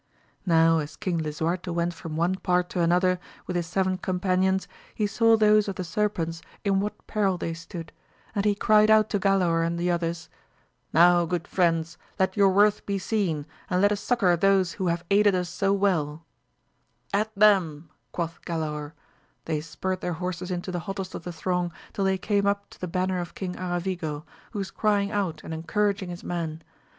[0.47, 5.05] Now as King Lisuarte went from one part to another with his seven companions, he
[5.05, 7.91] saw those of the serpents in what peril they stood,
[8.33, 10.27] and he cried out to Galaor and the others,
[10.91, 15.05] Now good friends, let your worth be seen, and let us succour those who have
[15.11, 16.25] aided us so welL
[17.13, 18.93] At them 1 quoth Galaor;
[19.45, 22.81] they spurred their horses into the hottest of the throng till they came up to
[22.81, 26.63] the banner of King Aravigo, who was crying out and encouraging his men.